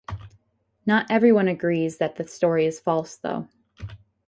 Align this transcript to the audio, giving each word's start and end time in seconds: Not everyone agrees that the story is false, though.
Not 0.83 1.05
everyone 1.11 1.47
agrees 1.47 1.99
that 1.99 2.15
the 2.15 2.27
story 2.27 2.65
is 2.65 2.79
false, 2.79 3.17
though. 3.17 3.47